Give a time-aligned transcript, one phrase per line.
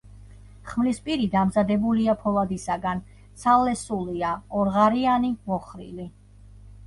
[0.69, 3.03] ხმლის პირი დამზადებულია ფოლადისაგან,
[3.43, 4.31] ცალლესულია,
[4.61, 6.09] ორღარიანი, მოხრილი.